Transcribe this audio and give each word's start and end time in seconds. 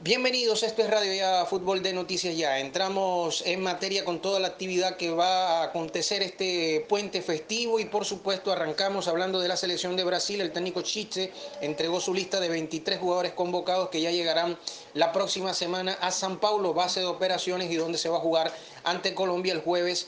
Bienvenidos, 0.00 0.62
esto 0.62 0.82
es 0.82 0.90
Radio 0.90 1.12
Ya 1.12 1.44
Fútbol 1.46 1.82
de 1.82 1.92
Noticias 1.92 2.36
Ya. 2.36 2.60
Entramos 2.60 3.42
en 3.44 3.60
materia 3.60 4.04
con 4.04 4.22
toda 4.22 4.38
la 4.38 4.46
actividad 4.46 4.96
que 4.96 5.10
va 5.10 5.58
a 5.58 5.64
acontecer 5.64 6.22
este 6.22 6.86
puente 6.88 7.20
festivo 7.20 7.80
y 7.80 7.84
por 7.84 8.04
supuesto 8.04 8.52
arrancamos 8.52 9.08
hablando 9.08 9.40
de 9.40 9.48
la 9.48 9.56
selección 9.56 9.96
de 9.96 10.04
Brasil. 10.04 10.40
El 10.40 10.52
técnico 10.52 10.82
Chiche 10.82 11.32
entregó 11.60 12.00
su 12.00 12.14
lista 12.14 12.38
de 12.38 12.48
23 12.48 13.00
jugadores 13.00 13.32
convocados 13.32 13.88
que 13.88 14.00
ya 14.00 14.12
llegarán 14.12 14.56
la 14.94 15.10
próxima 15.10 15.52
semana 15.52 15.98
a 16.00 16.12
San 16.12 16.38
Paulo, 16.38 16.74
base 16.74 17.00
de 17.00 17.06
operaciones 17.06 17.68
y 17.68 17.74
donde 17.74 17.98
se 17.98 18.08
va 18.08 18.18
a 18.18 18.20
jugar 18.20 18.54
ante 18.84 19.14
Colombia 19.14 19.52
el 19.52 19.62
jueves 19.62 20.06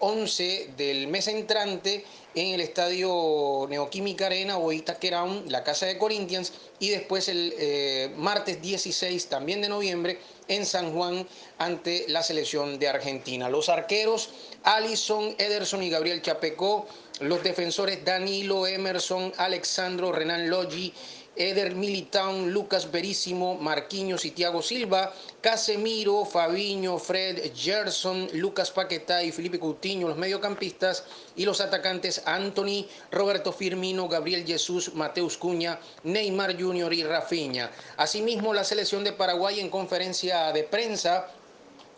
11 0.00 0.54
eh, 0.54 0.70
del 0.76 1.08
mes 1.08 1.28
entrante 1.28 2.04
en 2.34 2.54
el 2.54 2.60
estadio 2.60 3.66
Neoquímica 3.68 4.26
Arena 4.26 4.58
o 4.58 4.72
Itaquerán, 4.72 5.44
la 5.48 5.62
casa 5.62 5.86
de 5.86 5.98
Corinthians, 5.98 6.52
y 6.80 6.90
después 6.90 7.28
el 7.28 7.54
eh, 7.58 8.10
martes 8.16 8.60
16 8.60 9.26
también 9.28 9.62
de 9.62 9.68
noviembre 9.68 10.18
en 10.48 10.66
San 10.66 10.92
Juan 10.92 11.26
ante 11.58 12.04
la 12.08 12.22
selección 12.22 12.78
de 12.78 12.88
Argentina. 12.88 13.48
Los 13.48 13.68
arqueros 13.68 14.30
Alison, 14.64 15.34
Ederson 15.38 15.82
y 15.82 15.90
Gabriel 15.90 16.22
Chapecó, 16.22 16.86
los 17.20 17.42
defensores 17.42 18.04
Danilo, 18.04 18.66
Emerson, 18.66 19.32
Alexandro, 19.36 20.10
Renan 20.10 20.50
Loggi, 20.50 20.92
Eder 21.36 21.74
Militão, 21.74 22.46
Lucas 22.46 22.90
Verísimo, 22.90 23.56
Marquinhos 23.56 24.24
y 24.24 24.30
Thiago 24.30 24.62
Silva, 24.62 25.12
Casemiro, 25.40 26.24
Fabiño, 26.24 26.98
Fred, 26.98 27.52
Gerson, 27.54 28.28
Lucas 28.34 28.70
Paquetá 28.70 29.22
y 29.22 29.32
Felipe 29.32 29.58
Coutinho, 29.58 30.08
los 30.08 30.16
mediocampistas, 30.16 31.04
y 31.36 31.44
los 31.44 31.60
atacantes 31.60 32.22
Anthony, 32.24 32.86
Roberto 33.10 33.52
Firmino, 33.52 34.08
Gabriel 34.08 34.46
Jesús, 34.46 34.94
Mateus 34.94 35.36
Cuña, 35.36 35.78
Neymar 36.04 36.60
Jr. 36.60 36.92
y 36.92 37.02
Rafinha. 37.04 37.70
Asimismo, 37.96 38.54
la 38.54 38.64
selección 38.64 39.04
de 39.04 39.12
Paraguay 39.12 39.60
en 39.60 39.70
conferencia 39.70 40.52
de 40.52 40.64
prensa 40.64 41.28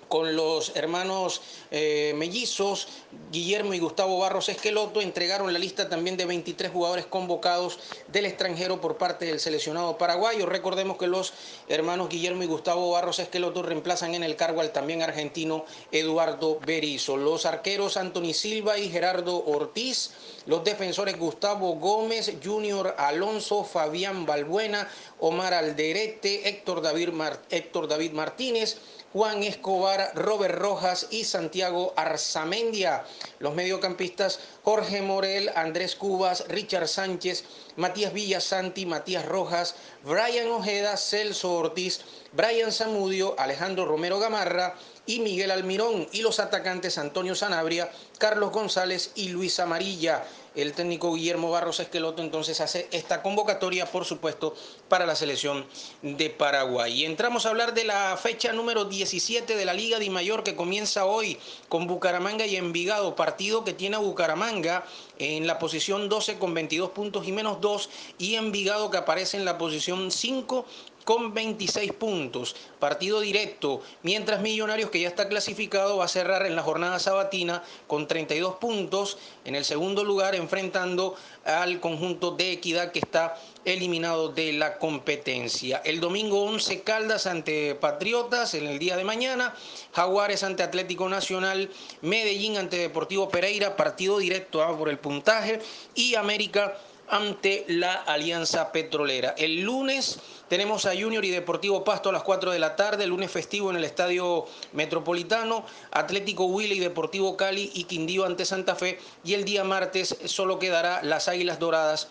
con 0.08 0.36
los 0.36 0.74
hermanos 0.76 1.42
eh, 1.70 2.12
mellizos, 2.16 2.88
Guillermo 3.32 3.74
y 3.74 3.78
Gustavo 3.78 4.18
Barros 4.18 4.48
Esqueloto, 4.48 5.00
entregaron 5.00 5.52
la 5.52 5.58
lista 5.58 5.88
también 5.88 6.16
de 6.16 6.26
23 6.26 6.70
jugadores 6.70 7.06
convocados 7.06 7.78
del 8.08 8.26
extranjero 8.26 8.80
por 8.80 8.96
parte 8.96 9.26
del 9.26 9.40
seleccionado 9.40 9.98
paraguayo. 9.98 10.46
Recordemos 10.46 10.96
que 10.96 11.06
los 11.06 11.32
hermanos 11.68 12.08
Guillermo 12.08 12.42
y 12.42 12.46
Gustavo 12.46 12.90
Barros 12.90 13.18
Esqueloto 13.18 13.62
reemplazan 13.62 14.14
en 14.14 14.22
el 14.22 14.36
cargo 14.36 14.60
al 14.60 14.72
también 14.72 15.02
argentino 15.02 15.64
Eduardo 15.92 16.60
Berizo. 16.64 17.16
Los 17.16 17.46
arqueros 17.46 17.96
Anthony 17.96 18.32
Silva 18.32 18.78
y 18.78 18.88
Gerardo 18.88 19.44
Ortiz, 19.44 20.12
los 20.46 20.64
defensores 20.64 21.18
Gustavo 21.18 21.74
Gómez, 21.74 22.32
Junior 22.42 22.94
Alonso, 22.98 23.64
Fabián 23.64 24.26
Balbuena, 24.26 24.88
Omar 25.18 25.54
Alderete, 25.54 26.48
Héctor 26.48 26.82
David, 26.82 27.10
Héctor 27.50 27.88
David 27.88 28.12
Martínez, 28.12 28.78
Juan 29.16 29.42
Escobar, 29.44 30.12
Robert 30.14 30.58
Rojas 30.58 31.06
y 31.10 31.24
Santiago 31.24 31.94
Arzamendia. 31.96 33.02
Los 33.38 33.54
mediocampistas 33.54 34.38
Jorge 34.62 35.00
Morel, 35.00 35.50
Andrés 35.56 35.96
Cubas, 35.96 36.44
Richard 36.48 36.86
Sánchez, 36.86 37.44
Matías 37.76 38.12
Villasanti, 38.12 38.84
Matías 38.84 39.24
Rojas, 39.24 39.74
Brian 40.04 40.48
Ojeda, 40.48 40.98
Celso 40.98 41.54
Ortiz, 41.54 42.02
Brian 42.32 42.70
Zamudio, 42.70 43.34
Alejandro 43.38 43.86
Romero 43.86 44.18
Gamarra 44.18 44.74
y 45.06 45.20
Miguel 45.20 45.50
Almirón. 45.50 46.06
Y 46.12 46.20
los 46.20 46.38
atacantes 46.38 46.98
Antonio 46.98 47.34
Sanabria, 47.34 47.90
Carlos 48.18 48.52
González 48.52 49.12
y 49.14 49.28
Luis 49.28 49.58
Amarilla 49.60 50.26
el 50.56 50.72
técnico 50.72 51.14
Guillermo 51.14 51.50
Barros 51.50 51.80
Esqueloto 51.80 52.22
entonces 52.22 52.60
hace 52.60 52.88
esta 52.90 53.22
convocatoria, 53.22 53.86
por 53.86 54.04
supuesto, 54.04 54.54
para 54.88 55.06
la 55.06 55.14
selección 55.14 55.66
de 56.02 56.30
Paraguay. 56.30 57.02
Y 57.02 57.04
entramos 57.04 57.46
a 57.46 57.50
hablar 57.50 57.74
de 57.74 57.84
la 57.84 58.16
fecha 58.16 58.52
número 58.52 58.86
17 58.86 59.54
de 59.54 59.64
la 59.64 59.74
Liga 59.74 59.98
de 59.98 60.10
Mayor 60.10 60.42
que 60.42 60.56
comienza 60.56 61.04
hoy 61.04 61.38
con 61.68 61.86
Bucaramanga 61.86 62.46
y 62.46 62.56
Envigado, 62.56 63.14
partido 63.14 63.64
que 63.64 63.74
tiene 63.74 63.96
a 63.96 64.00
Bucaramanga 64.00 64.84
en 65.18 65.46
la 65.46 65.58
posición 65.58 66.08
12 66.08 66.38
con 66.38 66.54
22 66.54 66.90
puntos 66.90 67.28
y 67.28 67.32
menos 67.32 67.60
2 67.60 67.90
y 68.18 68.34
Envigado 68.36 68.90
que 68.90 68.96
aparece 68.96 69.36
en 69.36 69.44
la 69.44 69.58
posición 69.58 70.10
5 70.10 70.66
con 71.06 71.32
26 71.32 71.92
puntos, 71.92 72.56
partido 72.80 73.20
directo, 73.20 73.80
mientras 74.02 74.40
Millonarios 74.40 74.90
que 74.90 74.98
ya 74.98 75.06
está 75.06 75.28
clasificado 75.28 75.98
va 75.98 76.06
a 76.06 76.08
cerrar 76.08 76.44
en 76.44 76.56
la 76.56 76.64
jornada 76.64 76.98
sabatina 76.98 77.62
con 77.86 78.08
32 78.08 78.56
puntos, 78.56 79.16
en 79.44 79.54
el 79.54 79.64
segundo 79.64 80.02
lugar 80.02 80.34
enfrentando 80.34 81.14
al 81.44 81.78
conjunto 81.78 82.32
de 82.32 82.50
Equidad 82.50 82.90
que 82.90 82.98
está 82.98 83.36
eliminado 83.64 84.30
de 84.30 84.52
la 84.54 84.78
competencia. 84.78 85.80
El 85.84 86.00
domingo 86.00 86.42
11 86.42 86.82
Caldas 86.82 87.28
ante 87.28 87.76
Patriotas 87.76 88.54
en 88.54 88.66
el 88.66 88.80
día 88.80 88.96
de 88.96 89.04
mañana, 89.04 89.54
Jaguares 89.92 90.42
ante 90.42 90.64
Atlético 90.64 91.08
Nacional, 91.08 91.70
Medellín 92.02 92.56
ante 92.56 92.78
Deportivo 92.78 93.28
Pereira, 93.28 93.76
partido 93.76 94.18
directo 94.18 94.60
ah, 94.60 94.76
por 94.76 94.88
el 94.88 94.98
puntaje. 94.98 95.60
Y 95.94 96.16
América 96.16 96.76
ante 97.08 97.64
la 97.68 97.94
Alianza 97.94 98.72
Petrolera. 98.72 99.34
El 99.38 99.62
lunes 99.62 100.18
tenemos 100.48 100.86
a 100.86 100.90
Junior 100.90 101.24
y 101.24 101.30
Deportivo 101.30 101.84
Pasto 101.84 102.10
a 102.10 102.12
las 102.12 102.22
4 102.22 102.52
de 102.52 102.58
la 102.58 102.76
tarde, 102.76 103.04
el 103.04 103.10
lunes 103.10 103.30
festivo 103.30 103.70
en 103.70 103.76
el 103.76 103.84
Estadio 103.84 104.46
Metropolitano, 104.72 105.64
Atlético 105.90 106.46
Huila 106.46 106.74
y 106.74 106.78
Deportivo 106.78 107.36
Cali 107.36 107.70
y 107.74 107.84
Quindío 107.84 108.24
ante 108.24 108.44
Santa 108.44 108.76
Fe 108.76 108.98
y 109.24 109.34
el 109.34 109.44
día 109.44 109.64
martes 109.64 110.16
solo 110.26 110.58
quedará 110.58 111.02
las 111.02 111.28
Águilas 111.28 111.58
Doradas 111.58 112.08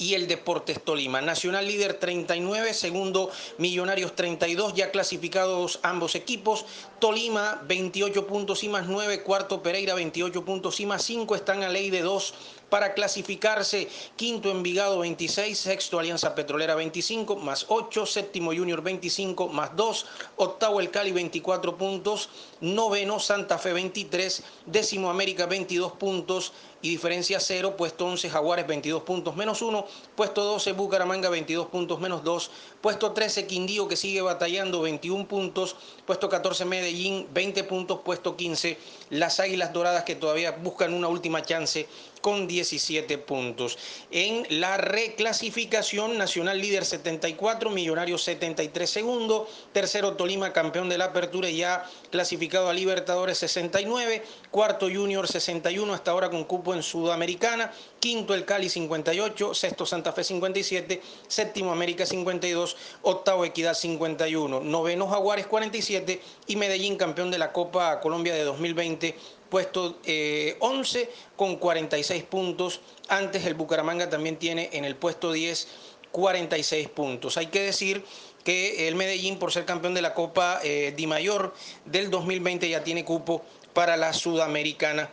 y 0.00 0.14
el 0.14 0.26
Deportes 0.26 0.82
Tolima. 0.82 1.20
Nacional 1.20 1.66
líder 1.66 1.94
39, 1.94 2.74
segundo 2.74 3.30
Millonarios 3.58 4.16
32, 4.16 4.74
ya 4.74 4.90
clasificados 4.90 5.78
ambos 5.82 6.14
equipos. 6.14 6.64
Tolima 6.98 7.60
28 7.68 8.26
puntos 8.26 8.64
y 8.64 8.68
más 8.68 8.86
9, 8.86 9.22
cuarto 9.22 9.62
Pereira 9.62 9.94
28 9.94 10.44
puntos 10.44 10.80
y 10.80 10.86
más 10.86 11.04
5, 11.04 11.34
están 11.34 11.62
a 11.62 11.68
ley 11.68 11.90
de 11.90 12.00
2 12.00 12.34
para 12.70 12.94
clasificarse. 12.94 13.88
Quinto 14.16 14.50
Envigado 14.50 15.00
26, 15.00 15.58
sexto 15.58 15.98
Alianza 15.98 16.34
Petrolera 16.34 16.74
25, 16.74 17.36
más 17.36 17.66
8, 17.68 18.06
séptimo 18.06 18.54
Junior 18.54 18.82
25, 18.82 19.48
más 19.48 19.76
2, 19.76 20.06
octavo 20.36 20.80
El 20.80 20.90
Cali 20.90 21.12
24 21.12 21.76
puntos, 21.76 22.30
noveno 22.60 23.18
Santa 23.18 23.58
Fe 23.58 23.72
23, 23.72 24.42
décimo 24.66 25.10
América 25.10 25.46
22 25.46 25.92
puntos. 25.92 26.52
Y 26.82 26.88
diferencia 26.88 27.40
0, 27.40 27.76
puesto 27.76 28.06
11 28.06 28.30
Jaguares 28.30 28.66
22 28.66 29.02
puntos 29.02 29.36
menos 29.36 29.60
1, 29.60 29.86
puesto 30.16 30.42
12 30.44 30.72
Bucaramanga 30.72 31.28
22 31.28 31.66
puntos 31.66 32.00
menos 32.00 32.24
2, 32.24 32.50
puesto 32.80 33.12
13 33.12 33.46
Quindío 33.46 33.86
que 33.86 33.96
sigue 33.96 34.22
batallando 34.22 34.80
21 34.80 35.28
puntos, 35.28 35.76
puesto 36.06 36.30
14 36.30 36.64
Medellín 36.64 37.28
20 37.34 37.64
puntos, 37.64 38.00
puesto 38.02 38.34
15 38.34 38.78
las 39.10 39.40
Águilas 39.40 39.74
Doradas 39.74 40.04
que 40.04 40.14
todavía 40.14 40.52
buscan 40.52 40.94
una 40.94 41.08
última 41.08 41.42
chance 41.42 41.86
con 42.20 42.46
17 42.46 43.18
puntos. 43.18 43.78
En 44.10 44.46
la 44.60 44.76
reclasificación, 44.76 46.18
Nacional 46.18 46.60
líder 46.60 46.84
74, 46.84 47.70
Millonarios 47.70 48.22
73 48.24 48.88
segundo, 48.88 49.48
tercero 49.72 50.14
Tolima 50.16 50.52
campeón 50.52 50.88
de 50.88 50.98
la 50.98 51.06
apertura 51.06 51.48
y 51.48 51.58
ya 51.58 51.84
clasificado 52.10 52.68
a 52.68 52.74
Libertadores 52.74 53.38
69, 53.38 54.22
cuarto 54.50 54.86
Junior 54.86 55.26
61 55.26 55.92
hasta 55.94 56.10
ahora 56.10 56.30
con 56.30 56.44
cupo 56.44 56.74
en 56.74 56.82
Sudamericana, 56.82 57.72
quinto 57.98 58.34
el 58.34 58.44
Cali 58.44 58.68
58, 58.68 59.54
sexto 59.54 59.86
Santa 59.86 60.12
Fe 60.12 60.24
57, 60.24 61.00
séptimo 61.28 61.72
América 61.72 62.06
52, 62.06 62.76
octavo 63.02 63.44
Equidad 63.44 63.74
51, 63.74 64.60
noveno 64.60 65.08
Jaguares 65.08 65.46
47 65.46 66.20
y 66.46 66.56
Medellín 66.56 66.96
campeón 66.96 67.30
de 67.30 67.38
la 67.38 67.52
Copa 67.52 68.00
Colombia 68.00 68.34
de 68.34 68.44
2020 68.44 69.16
puesto 69.50 69.98
11 70.60 71.00
eh, 71.00 71.10
con 71.36 71.56
46 71.56 72.22
puntos. 72.24 72.80
Antes 73.08 73.44
el 73.44 73.54
Bucaramanga 73.54 74.08
también 74.08 74.36
tiene 74.36 74.70
en 74.72 74.84
el 74.84 74.96
puesto 74.96 75.32
10 75.32 75.68
46 76.12 76.88
puntos. 76.88 77.36
Hay 77.36 77.46
que 77.46 77.60
decir 77.60 78.04
que 78.44 78.88
el 78.88 78.94
Medellín, 78.94 79.38
por 79.38 79.52
ser 79.52 79.64
campeón 79.64 79.94
de 79.94 80.02
la 80.02 80.14
Copa 80.14 80.60
eh, 80.64 80.92
Di 80.96 81.06
Mayor 81.06 81.54
del 81.84 82.10
2020, 82.10 82.68
ya 82.68 82.82
tiene 82.82 83.04
cupo 83.04 83.44
para 83.74 83.96
la 83.96 84.12
Sudamericana 84.12 85.10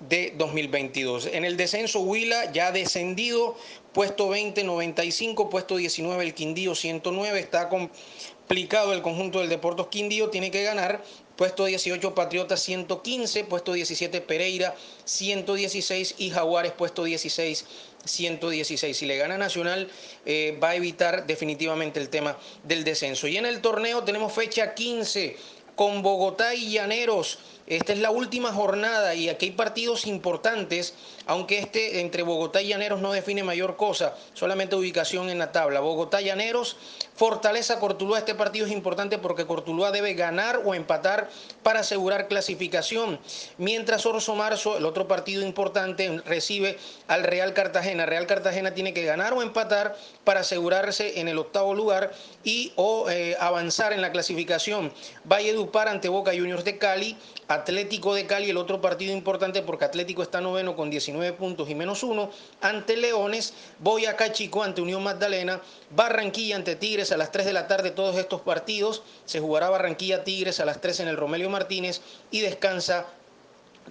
de 0.00 0.34
2022. 0.36 1.26
En 1.26 1.44
el 1.44 1.56
descenso, 1.56 2.00
Huila 2.00 2.52
ya 2.52 2.70
descendido, 2.70 3.56
puesto 3.92 4.28
20, 4.28 4.64
95, 4.64 5.48
puesto 5.48 5.76
19, 5.76 6.22
el 6.22 6.34
Quindío 6.34 6.74
109, 6.74 7.38
está 7.38 7.70
complicado 7.70 8.92
el 8.92 9.00
conjunto 9.00 9.40
del 9.40 9.48
Deportes 9.48 9.86
Quindío, 9.86 10.28
tiene 10.28 10.50
que 10.50 10.62
ganar 10.64 11.02
Puesto 11.36 11.66
18 11.66 12.14
Patriotas 12.14 12.60
115, 12.62 13.44
puesto 13.44 13.72
17 13.72 14.20
Pereira 14.22 14.74
116 15.04 16.14
y 16.18 16.30
Jaguares 16.30 16.72
puesto 16.72 17.04
16 17.04 17.64
116. 18.06 18.96
Si 18.96 19.06
le 19.06 19.16
gana 19.16 19.36
Nacional 19.36 19.88
eh, 20.24 20.58
va 20.62 20.70
a 20.70 20.74
evitar 20.76 21.26
definitivamente 21.26 22.00
el 22.00 22.08
tema 22.08 22.36
del 22.64 22.84
descenso. 22.84 23.26
Y 23.26 23.36
en 23.36 23.46
el 23.46 23.60
torneo 23.60 24.04
tenemos 24.04 24.32
fecha 24.32 24.74
15 24.74 25.36
con 25.74 26.02
Bogotá 26.02 26.54
y 26.54 26.72
Llaneros. 26.72 27.38
Esta 27.66 27.92
es 27.92 27.98
la 27.98 28.10
última 28.10 28.52
jornada 28.52 29.14
y 29.16 29.28
aquí 29.28 29.46
hay 29.46 29.52
partidos 29.52 30.06
importantes, 30.06 30.94
aunque 31.26 31.58
este 31.58 32.00
entre 32.00 32.22
Bogotá 32.22 32.62
y 32.62 32.68
Llaneros 32.68 33.00
no 33.00 33.12
define 33.12 33.42
mayor 33.42 33.76
cosa, 33.76 34.14
solamente 34.34 34.76
ubicación 34.76 35.30
en 35.30 35.38
la 35.38 35.50
tabla. 35.50 35.80
Bogotá 35.80 36.20
Llaneros, 36.20 36.76
Fortaleza 37.16 37.80
Cortuluá, 37.80 38.18
este 38.20 38.36
partido 38.36 38.66
es 38.66 38.72
importante 38.72 39.18
porque 39.18 39.46
Cortuluá 39.46 39.90
debe 39.90 40.14
ganar 40.14 40.62
o 40.64 40.74
empatar 40.74 41.28
para 41.64 41.80
asegurar 41.80 42.28
clasificación. 42.28 43.18
Mientras 43.58 44.06
Orso 44.06 44.36
Marzo, 44.36 44.76
el 44.76 44.86
otro 44.86 45.08
partido 45.08 45.42
importante, 45.42 46.20
recibe 46.24 46.78
al 47.08 47.24
Real 47.24 47.52
Cartagena. 47.52 48.06
Real 48.06 48.28
Cartagena 48.28 48.74
tiene 48.74 48.94
que 48.94 49.04
ganar 49.04 49.32
o 49.32 49.42
empatar 49.42 49.96
para 50.22 50.40
asegurarse 50.40 51.18
en 51.20 51.26
el 51.26 51.38
octavo 51.38 51.74
lugar 51.74 52.12
y 52.44 52.72
o 52.76 53.10
eh, 53.10 53.36
avanzar 53.40 53.92
en 53.92 54.02
la 54.02 54.12
clasificación. 54.12 54.92
Valle 55.24 55.52
Dupar 55.52 55.88
ante 55.88 56.08
Boca 56.08 56.30
Juniors 56.30 56.64
de 56.64 56.78
Cali, 56.78 57.16
Atlético 57.56 58.14
de 58.14 58.26
Cali, 58.26 58.50
el 58.50 58.56
otro 58.56 58.80
partido 58.80 59.12
importante 59.12 59.62
porque 59.62 59.84
Atlético 59.84 60.22
está 60.22 60.40
noveno 60.40 60.76
con 60.76 60.90
19 60.90 61.32
puntos 61.32 61.68
y 61.68 61.74
menos 61.74 62.02
uno, 62.02 62.30
ante 62.60 62.96
Leones, 62.96 63.54
Boyacá 63.78 64.32
Chico 64.32 64.62
ante 64.62 64.82
Unión 64.82 65.02
Magdalena, 65.02 65.60
Barranquilla 65.90 66.56
ante 66.56 66.76
Tigres 66.76 67.12
a 67.12 67.16
las 67.16 67.32
3 67.32 67.46
de 67.46 67.52
la 67.52 67.66
tarde 67.66 67.90
todos 67.90 68.16
estos 68.16 68.42
partidos. 68.42 69.02
Se 69.24 69.40
jugará 69.40 69.70
Barranquilla 69.70 70.24
Tigres 70.24 70.60
a 70.60 70.64
las 70.64 70.80
3 70.80 71.00
en 71.00 71.08
el 71.08 71.16
Romelio 71.16 71.50
Martínez 71.50 72.00
y 72.30 72.40
descansa 72.40 73.06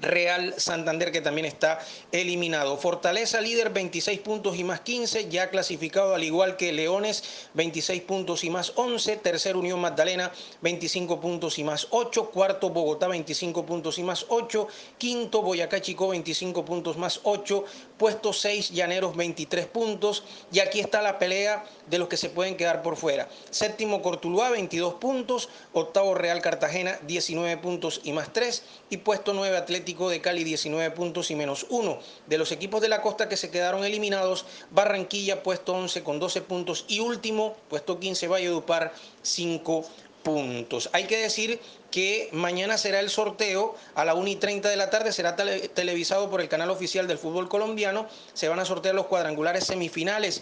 Real 0.02 0.54
Santander 0.58 1.12
que 1.12 1.22
también 1.22 1.46
está 1.46 1.80
eliminado. 2.12 2.78
Fortaleza 2.78 3.42
líder 3.42 3.70
26 3.70 4.20
puntos 4.20 4.58
y 4.58 4.64
más 4.64 4.82
15, 4.82 5.30
ya 5.30 5.50
clasificado 5.50 6.16
al 6.16 6.24
igual 6.24 6.58
que 6.58 6.74
Leones 6.74 7.24
26 7.54 8.02
puntos 8.04 8.44
y 8.44 8.50
más 8.50 8.74
11, 8.76 9.18
tercer 9.18 9.56
Unión 9.56 9.80
Magdalena 9.80 10.32
25 10.62 11.20
puntos 11.20 11.58
y 11.60 11.64
más 11.64 11.88
8, 11.92 12.32
cuarto 12.32 12.70
Bogotá 12.70 13.08
25 13.08 13.66
puntos 13.66 13.98
y 13.98 14.04
más 14.04 14.26
8, 14.30 14.68
quinto 14.98 15.42
Boyacá 15.42 15.82
Chico 15.82 16.10
25 16.10 16.66
puntos 16.66 16.98
más 16.98 17.22
8, 17.24 17.64
puesto 17.98 18.34
6 18.34 18.72
Llaneros 18.72 19.16
23 19.16 19.68
puntos 19.68 20.24
y 20.52 20.60
aquí 20.60 20.80
está 20.80 21.02
la 21.02 21.20
pelea 21.20 21.64
de 21.88 22.00
los 22.00 22.08
que 22.08 22.18
se 22.18 22.30
pueden 22.30 22.58
quedar 22.58 22.82
por 22.82 22.98
fuera. 22.98 23.30
Séptimo 23.50 24.02
Cortuluá 24.02 24.50
22 24.50 24.96
puntos, 24.96 25.50
octavo 25.74 26.16
Real 26.16 26.42
Cartagena 26.42 27.00
19 27.08 27.58
puntos 27.58 28.02
y 28.04 28.12
más 28.12 28.34
3 28.34 28.64
y 28.90 28.98
puesto 28.98 29.34
9 29.34 29.56
Atlético 29.56 29.85
de 29.86 30.22
Cali 30.22 30.44
19 30.44 30.92
puntos 30.92 31.30
y 31.30 31.36
menos 31.36 31.68
1. 31.70 32.00
De 32.26 32.38
los 32.38 32.52
equipos 32.52 32.82
de 32.82 32.90
la 32.90 33.02
costa 33.02 33.30
que 33.30 33.38
se 33.38 33.52
quedaron 33.52 33.86
eliminados, 33.86 34.46
Barranquilla 34.72 35.44
puesto 35.44 35.74
11 35.74 36.04
con 36.04 36.20
12 36.20 36.42
puntos 36.42 36.86
y 36.88 37.00
último, 37.00 37.56
puesto 37.70 38.00
15 38.00 38.28
Valledupar 38.28 38.94
5 39.22 39.86
puntos. 40.24 40.90
Hay 40.92 41.06
que 41.06 41.18
decir 41.18 41.60
que 41.92 42.30
mañana 42.32 42.80
será 42.80 43.00
el 43.00 43.12
sorteo 43.12 43.76
a 43.94 44.04
la 44.04 44.16
1 44.16 44.28
y 44.28 44.36
30 44.38 44.70
de 44.70 44.76
la 44.76 44.90
tarde, 44.90 45.14
será 45.14 45.36
televisado 45.36 46.30
por 46.32 46.42
el 46.42 46.50
canal 46.50 46.72
oficial 46.72 47.08
del 47.08 47.20
fútbol 47.20 47.48
colombiano. 47.48 48.08
Se 48.34 48.50
van 48.50 48.60
a 48.60 48.66
sortear 48.66 48.96
los 48.96 49.06
cuadrangulares 49.06 49.66
semifinales. 49.66 50.42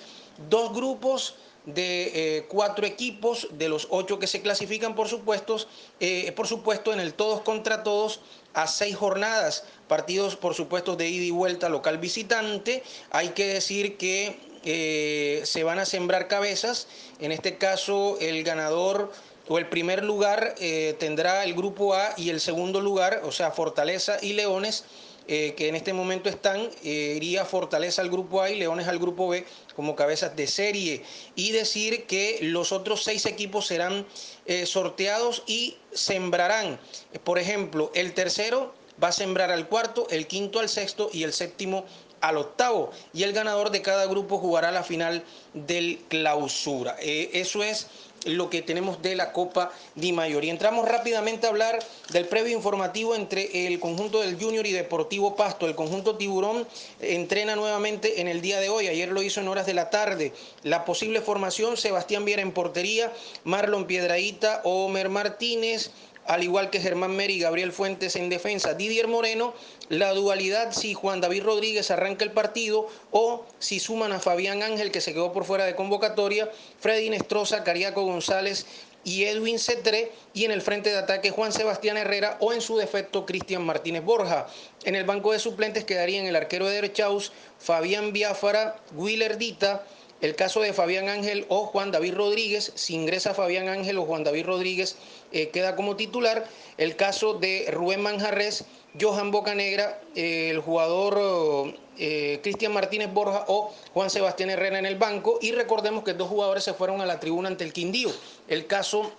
Dos 0.50 0.74
grupos 0.74 1.36
de 1.66 2.38
eh, 2.38 2.46
cuatro 2.48 2.86
equipos, 2.86 3.48
de 3.52 3.70
los 3.70 3.88
ocho 3.90 4.20
que 4.20 4.28
se 4.28 4.42
clasifican, 4.42 4.96
por 4.96 5.08
supuesto, 5.08 5.58
eh, 6.00 6.32
por 6.34 6.48
supuesto, 6.48 6.94
en 6.94 7.00
el 7.00 7.14
todos 7.14 7.42
contra 7.42 7.84
todos 7.84 8.22
a 8.54 8.68
seis 8.68 8.96
jornadas, 8.96 9.64
partidos, 9.88 10.36
por 10.36 10.54
supuesto, 10.54 10.96
de 10.96 11.10
ida 11.10 11.26
y 11.26 11.32
vuelta 11.32 11.70
local 11.70 11.98
visitante. 11.98 12.84
Hay 13.12 13.30
que 13.30 13.48
decir 13.48 13.98
que 13.98 14.38
eh, 14.66 15.42
se 15.46 15.64
van 15.64 15.80
a 15.80 15.86
sembrar 15.86 16.28
cabezas. 16.28 16.88
En 17.20 17.32
este 17.32 17.58
caso, 17.58 18.18
el 18.20 18.44
ganador 18.44 19.12
o 19.48 19.58
el 19.58 19.68
primer 19.68 20.04
lugar 20.06 20.56
tendrá 21.00 21.44
el 21.44 21.54
grupo 21.54 21.96
A 21.96 22.14
y 22.16 22.30
el 22.30 22.40
segundo 22.40 22.80
lugar, 22.80 23.22
o 23.26 23.32
sea, 23.34 23.52
Fortaleza 23.52 24.18
y 24.22 24.34
Leones 24.34 24.86
eh, 25.28 25.54
que 25.56 25.70
en 25.70 25.76
este 25.76 25.94
momento 25.94 26.30
están, 26.30 26.70
eh, 26.84 27.14
iría 27.16 27.46
Fortaleza 27.46 28.02
al 28.02 28.10
grupo 28.10 28.42
A 28.42 28.50
y 28.50 28.56
Leones 28.56 28.88
al 28.88 29.00
grupo 29.00 29.30
B 29.30 29.46
como 29.76 29.96
cabezas 29.96 30.36
de 30.36 30.48
serie. 30.48 31.04
Y 31.36 31.52
decir 31.52 32.06
que 32.06 32.40
los 32.42 32.72
otros 32.72 33.04
seis 33.04 33.26
equipos 33.26 33.68
serán 33.68 34.06
eh, 34.46 34.66
sorteados 34.66 35.44
y 35.48 35.78
sembrarán. 35.94 36.80
Por 37.24 37.40
ejemplo, 37.40 37.92
el 37.96 38.14
tercero 38.14 38.74
va 39.02 39.10
a 39.10 39.14
sembrar 39.14 39.52
al 39.52 39.70
cuarto, 39.70 40.08
el 40.10 40.28
quinto 40.28 40.60
al 40.60 40.68
sexto 40.68 41.10
y 41.14 41.24
el 41.24 41.32
séptimo 41.32 41.86
al 42.20 42.38
octavo. 42.38 42.92
Y 43.14 43.24
el 43.24 43.32
ganador 43.32 43.70
de 43.70 43.82
cada 43.82 44.06
grupo 44.08 44.38
jugará 44.40 44.72
la 44.72 44.84
final 44.84 45.24
del 45.54 46.00
clausura. 46.10 46.98
eso 47.00 47.64
es 47.64 47.88
lo 48.26 48.50
que 48.50 48.62
tenemos 48.62 49.02
de 49.02 49.16
la 49.16 49.32
Copa 49.32 49.72
Di 49.96 50.12
Mayor. 50.12 50.44
Y 50.44 50.50
entramos 50.50 50.88
rápidamente 50.88 51.46
a 51.46 51.50
hablar 51.50 51.80
del 52.12 52.26
previo 52.26 52.56
informativo 52.56 53.16
entre 53.16 53.68
el 53.68 53.80
conjunto 53.80 54.22
del 54.22 54.40
Junior 54.40 54.66
y 54.66 54.72
Deportivo 54.72 55.36
Pasto. 55.36 55.68
El 55.68 55.76
conjunto 55.76 56.16
Tiburón 56.16 56.68
entrena 57.00 57.56
nuevamente 57.56 58.22
en 58.22 58.28
el 58.28 58.42
día 58.42 58.60
de 58.60 58.70
hoy. 58.70 58.88
Ayer 58.88 59.10
lo 59.10 59.22
hizo 59.22 59.42
en 59.42 59.48
horas 59.48 59.66
de 59.66 59.74
la 59.74 59.90
tarde. 59.90 60.34
La 60.64 60.86
posible 60.86 61.22
formación, 61.22 61.78
Sebastián 61.78 62.26
Viera 62.26 62.42
en 62.42 62.52
portería, 62.52 63.12
Marlon 63.44 63.86
Piedraíta, 63.86 64.62
Omer 64.64 65.10
Martínez, 65.10 65.92
al 66.26 66.44
igual 66.44 66.70
que 66.70 66.80
Germán 66.80 67.16
Meri 67.16 67.36
y 67.36 67.40
Gabriel 67.40 67.72
Fuentes 67.72 68.16
en 68.16 68.30
defensa. 68.30 68.74
Didier 68.74 69.08
Moreno, 69.08 69.54
la 69.90 70.14
dualidad 70.14 70.72
si 70.72 70.94
Juan 70.94 71.22
David 71.22 71.44
Rodríguez 71.44 71.92
arranca 71.92 72.24
el 72.24 72.32
partido 72.32 72.88
o 73.12 73.46
si 73.60 73.80
suman 73.80 74.12
a 74.12 74.20
Fabián 74.20 74.64
Ángel, 74.64 74.92
que 74.92 75.02
se 75.02 75.14
quedó 75.14 75.34
por 75.34 75.46
fuera 75.46 75.66
de 75.66 75.76
convocatoria, 75.76 76.50
Freddy 76.80 77.10
Nestroza, 77.10 77.64
Cariaco 77.64 78.04
González 78.04 78.66
y 79.04 79.26
Edwin 79.26 79.60
Cetré, 79.60 80.14
y 80.34 80.46
en 80.46 80.52
el 80.52 80.62
frente 80.62 80.90
de 80.90 80.98
ataque 80.98 81.30
Juan 81.30 81.52
Sebastián 81.52 81.98
Herrera 81.98 82.38
o 82.40 82.54
en 82.54 82.62
su 82.62 82.78
defecto 82.78 83.26
Cristian 83.26 83.66
Martínez 83.66 84.04
Borja. 84.04 84.48
En 84.86 84.96
el 84.96 85.04
banco 85.04 85.34
de 85.34 85.40
suplentes 85.40 85.84
quedarían 85.84 86.26
el 86.26 86.38
arquero 86.38 86.68
de 86.68 86.76
Derechaus, 86.76 87.34
Fabián 87.60 88.14
Biafara, 88.14 88.78
Willer 88.96 89.38
Dita, 89.38 89.86
el 90.24 90.36
caso 90.36 90.62
de 90.62 90.72
Fabián 90.72 91.10
Ángel 91.10 91.46
o 91.50 91.66
Juan 91.66 91.92
David 91.92 92.14
Rodríguez, 92.14 92.72
si 92.76 92.96
ingresa 92.96 93.34
Fabián 93.34 93.68
Ángel 93.68 93.98
o 93.98 94.06
Juan 94.06 94.24
David 94.24 94.46
Rodríguez, 94.46 94.96
eh, 95.34 95.50
queda 95.50 95.76
como 95.76 95.98
titular. 95.98 96.48
El 96.78 96.96
caso 96.96 97.34
de 97.34 97.68
Rubén 97.74 98.02
Manjarres, 98.02 98.64
Johan 99.00 99.32
Bocanegra, 99.32 100.00
eh, 100.16 100.48
el 100.50 100.62
jugador 100.62 101.76
eh, 101.98 102.40
Cristian 102.42 102.72
Martínez 102.72 103.12
Borja 103.14 103.44
o 103.50 103.74
Juan 103.94 104.10
Sebastián 104.10 104.50
Herrera 104.50 104.80
en 104.80 104.86
el 104.86 104.96
banco. 104.96 105.40
Y 105.42 105.52
recordemos 105.52 106.06
que 106.06 106.14
dos 106.14 106.30
jugadores 106.30 106.64
se 106.64 106.74
fueron 106.74 107.02
a 107.02 107.06
la 107.06 107.20
tribuna 107.20 107.50
ante 107.50 107.66
el 107.66 107.74
Quindío. 107.74 108.10
El 108.48 108.66
caso 108.66 109.12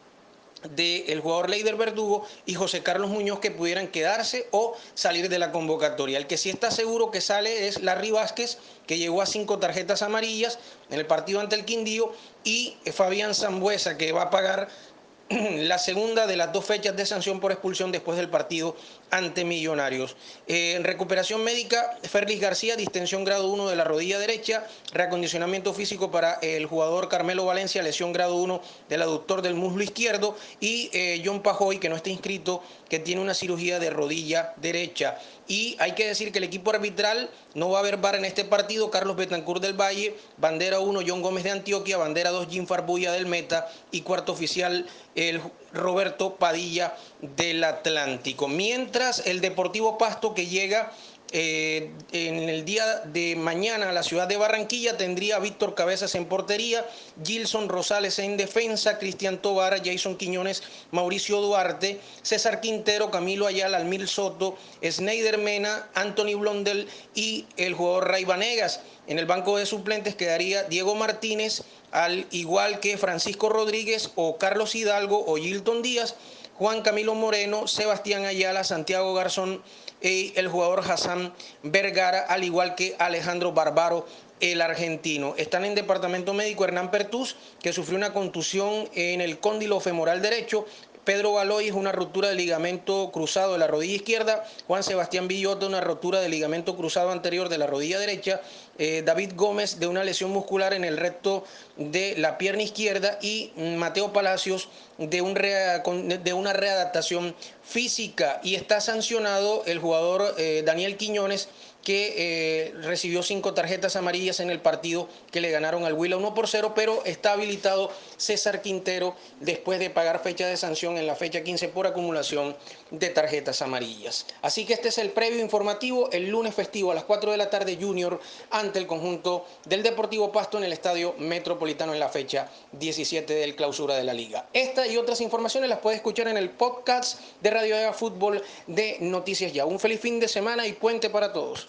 del 0.71 1.21
jugador 1.21 1.51
Leider 1.51 1.77
Verdugo 1.77 2.27
y 2.47 2.55
José 2.55 2.83
Carlos 2.83 3.11
Muñoz 3.11 3.41
que 3.41 3.51
pudieran 3.51 3.89
quedarse 3.89 4.49
o 4.51 4.77
salir 4.95 5.29
de 5.29 5.39
la 5.39 5.53
convocatoria. 5.53 6.19
El 6.19 6.27
que 6.27 6.37
sí 6.37 6.51
está 6.51 6.71
seguro 6.71 7.11
que 7.11 7.21
sale 7.21 7.69
es 7.69 7.83
Larry 7.83 8.11
Vázquez, 8.11 8.59
que 8.87 8.99
llegó 8.99 9.23
a 9.23 9.27
cinco 9.27 9.59
tarjetas 9.59 10.03
amarillas 10.03 10.59
en 10.91 10.99
el 10.99 11.07
partido 11.07 11.41
ante 11.41 11.57
el 11.57 11.65
Quindío, 11.65 12.13
y 12.45 12.77
Fabián 12.93 13.35
Zambuesa, 13.35 13.97
que 13.97 14.13
va 14.13 14.23
a 14.23 14.31
pagar 14.31 14.69
la 15.31 15.79
segunda 15.79 16.27
de 16.27 16.37
las 16.37 16.53
dos 16.53 16.65
fechas 16.65 16.97
de 16.97 17.07
sanción 17.07 17.41
por 17.41 17.53
expulsión 17.53 17.91
después 17.93 18.17
del 18.19 18.29
partido 18.29 18.77
ante 19.15 19.45
Millonarios. 19.45 20.17
Eh, 20.49 20.75
en 20.75 20.83
recuperación 20.83 21.45
médica, 21.45 21.97
Félix 22.03 22.41
García, 22.41 22.75
distensión 22.75 23.23
grado 23.23 23.49
1 23.49 23.69
de 23.69 23.77
la 23.77 23.85
rodilla 23.85 24.19
derecha, 24.19 24.67
reacondicionamiento 24.93 25.73
físico 25.73 26.11
para 26.11 26.35
el 26.43 26.67
jugador 26.67 27.09
Carmelo 27.09 27.45
Valencia, 27.45 27.81
lesión 27.85 28.13
grado 28.13 28.35
1 28.35 28.61
del 28.89 29.03
aductor 29.03 29.41
del 29.41 29.55
muslo 29.55 29.85
izquierdo, 29.85 30.37
y 30.59 30.91
eh, 30.93 31.23
John 31.25 31.43
Pajoy, 31.43 31.79
que 31.79 31.89
no 31.89 31.95
está 31.95 32.11
inscrito, 32.11 32.61
que 32.89 32.99
tiene 32.99 33.23
una 33.23 33.35
cirugía 33.35 33.79
de 33.79 33.91
rodilla 33.91 34.53
derecha. 34.57 35.17
Y 35.47 35.77
hay 35.79 35.93
que 35.93 36.09
decir 36.09 36.33
que 36.33 36.39
el 36.39 36.45
equipo 36.45 36.71
arbitral 36.71 37.31
no 37.55 37.71
va 37.71 37.79
a 37.79 37.81
haber 37.83 37.99
bar 37.99 38.17
en 38.17 38.25
este 38.25 38.45
partido. 38.45 38.91
Carlos 38.91 39.15
Betancourt 39.15 39.63
del 39.63 39.79
Valle, 39.81 40.17
bandera 40.39 40.81
1, 40.81 41.01
John 41.07 41.23
Gómez 41.23 41.45
de 41.45 41.51
Antioquia, 41.53 41.99
bandera 41.99 42.31
2, 42.31 42.49
Jim 42.51 42.67
Farbulla 42.67 43.13
del 43.13 43.27
Meta 43.27 43.69
y 43.93 44.01
cuarto 44.01 44.33
oficial 44.33 44.87
el 45.15 45.41
Roberto 45.73 46.37
Padilla 46.37 46.97
del 47.21 47.63
Atlántico. 47.65 48.49
Mientras 48.49 49.04
el 49.27 49.41
Deportivo 49.41 49.99
Pasto 49.99 50.35
que 50.35 50.47
llega 50.47 50.91
eh, 51.33 51.91
en 52.13 52.49
el 52.49 52.65
día 52.65 53.01
de 53.01 53.35
mañana 53.37 53.91
a 53.91 53.93
la 53.93 54.03
ciudad 54.03 54.29
de 54.29 54.37
Barranquilla 54.37 54.97
tendría 54.97 55.39
Víctor 55.41 55.75
Cabezas 55.75 56.15
en 56.15 56.27
portería, 56.27 56.87
Gilson 57.23 57.69
Rosales 57.69 58.19
en 58.19 58.37
defensa, 58.37 58.99
Cristian 58.99 59.43
Tobar, 59.43 59.83
Jason 59.85 60.17
Quiñones, 60.17 60.63
Mauricio 60.91 61.41
Duarte, 61.41 62.01
César 62.23 62.61
Quintero, 62.61 63.11
Camilo 63.11 63.47
Ayala, 63.47 63.79
Almil 63.79 64.09
Soto, 64.09 64.57
Sneider 64.83 65.39
Mena, 65.39 65.89
Anthony 65.95 66.39
Blondel 66.39 66.89
y 67.15 67.47
el 67.57 67.75
jugador 67.75 68.09
Ray 68.09 68.25
Vanegas. 68.25 68.81
En 69.07 69.19
el 69.19 69.27
banco 69.27 69.59
de 69.59 69.67
suplentes 69.67 70.15
quedaría 70.15 70.63
Diego 70.63 70.95
Martínez, 70.95 71.63
al 71.91 72.27
igual 72.31 72.81
que 72.81 72.97
Francisco 72.97 73.49
Rodríguez 73.49 74.11
o 74.15 74.39
Carlos 74.39 74.75
Hidalgo 74.75 75.25
o 75.27 75.37
Gilton 75.37 75.83
Díaz, 75.83 76.15
Juan 76.57 76.83
Camilo 76.83 77.17
Moreno, 77.17 77.67
Sebastián 77.67 78.27
Ayala, 78.27 78.63
Santiago 78.63 79.13
Garzón 79.13 79.61
y 80.01 80.33
el 80.37 80.47
jugador 80.47 80.85
Hassan 80.89 81.33
Vergara, 81.65 82.21
al 82.21 82.45
igual 82.45 82.77
que 82.77 82.95
Alejandro 83.01 83.53
Barbaro, 83.53 84.07
el 84.41 84.61
argentino. 84.61 85.35
Están 85.37 85.65
en 85.65 85.75
departamento 85.75 86.33
médico 86.33 86.65
Hernán 86.65 86.93
Pertús, 86.93 87.37
que 87.61 87.73
sufrió 87.73 87.97
una 87.97 88.13
contusión 88.13 88.89
en 88.95 89.21
el 89.21 89.41
cóndilo 89.41 89.81
femoral 89.81 90.23
derecho, 90.23 90.65
Pedro 91.05 91.33
Baloy 91.33 91.71
una 91.75 91.93
ruptura 91.93 92.29
del 92.29 92.39
ligamento 92.39 93.11
cruzado 93.13 93.53
de 93.53 93.59
la 93.59 93.67
rodilla 93.67 93.97
izquierda, 93.97 94.45
Juan 94.67 94.83
Sebastián 94.83 95.29
Villota 95.29 95.67
una 95.67 95.81
ruptura 95.81 96.21
del 96.21 96.31
ligamento 96.31 96.77
cruzado 96.77 97.11
anterior 97.11 97.49
de 97.49 97.59
la 97.59 97.67
rodilla 97.67 97.99
derecha, 97.99 98.41
eh, 98.79 99.03
David 99.05 99.33
Gómez 99.37 99.79
de 99.79 99.87
una 99.87 100.03
lesión 100.03 100.31
muscular 100.31 100.75
en 100.75 100.85
el 100.85 100.97
recto 100.97 101.45
de 101.77 102.15
la 102.17 102.39
pierna 102.39 102.63
izquierda. 102.63 103.19
Y 103.23 103.53
Mateo 103.57 104.13
Palacios 104.13 104.69
de, 104.99 106.21
de 106.23 106.33
una 106.33 106.53
readaptación 106.53 107.35
física. 107.63 108.41
Y 108.43 108.57
está 108.57 108.81
sancionado 108.81 109.63
el 109.67 109.79
jugador 109.79 110.35
eh, 110.39 110.63
Daniel 110.65 110.97
Quiñones 110.97 111.49
que 111.85 112.15
eh, 112.17 112.75
recibió 112.83 113.23
cinco 113.23 113.55
tarjetas 113.55 113.95
amarillas 113.97 114.41
en 114.41 114.51
el 114.51 114.61
partido 114.61 115.09
que 115.31 115.41
le 115.41 115.51
ganaron 115.51 115.85
al 115.85 115.93
Huila 115.93 116.17
1 116.17 116.35
por 116.35 116.49
0, 116.49 116.73
pero 116.75 117.05
está 117.05 117.33
habilitado 117.33 117.91
César 118.17 118.63
Quintero 118.63 119.15
después 119.41 119.79
de 119.79 119.91
pagar 119.91 120.23
fecha 120.23 120.47
de 120.47 120.57
sanción 120.57 120.97
en 120.97 121.07
la 121.07 121.15
fecha 121.15 121.45
15 121.45 121.69
por 121.69 121.87
acumulación 121.87 122.57
de 122.91 123.11
tarjetas 123.11 123.61
amarillas. 123.63 124.27
Así 124.43 124.65
que 124.65 124.73
este 124.73 124.89
es 124.89 124.99
el 124.99 125.11
previo 125.11 125.41
informativo, 125.41 126.11
el 126.11 126.29
lunes 126.29 126.55
festivo 126.55 126.91
a 126.91 126.95
las 126.95 127.05
4 127.05 127.31
de 127.31 127.37
la 127.37 127.51
tarde 127.51 127.79
Junior 127.81 128.21
ante 128.51 128.79
el 128.79 128.87
conjunto 128.87 129.47
del 129.67 129.83
Deportivo 129.83 130.33
Pasto 130.33 130.59
en 130.59 130.65
el 130.65 130.73
Estadio 130.73 131.15
Metropolitano 131.19 131.93
en 131.93 132.01
la 132.01 132.09
fecha 132.09 132.51
17 132.73 133.35
del 133.35 133.55
clausura 133.55 133.97
de 133.97 134.05
la 134.05 134.15
liga. 134.15 134.49
Esta 134.53 134.87
y 134.87 134.97
otras 134.97 135.21
informaciones 135.21 135.69
las 135.69 135.81
puede 135.81 135.97
escuchar 135.97 136.29
en 136.29 136.39
el 136.39 136.51
podcast 136.51 137.21
de 137.43 137.51
Radio 137.51 137.77
Ega 137.77 137.93
Fútbol 137.93 138.43
de 138.67 138.97
Noticias 139.01 139.53
Ya. 139.53 139.67
Un 139.67 139.79
feliz 139.79 140.01
fin 140.01 140.19
de 140.19 140.29
semana 140.29 140.67
y 140.67 140.73
puente 140.73 141.11
para 141.11 141.33
todos. 141.33 141.67